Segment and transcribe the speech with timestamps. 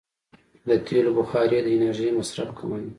[0.67, 2.87] د تېلو بخاري د انرژۍ مصرف کموي.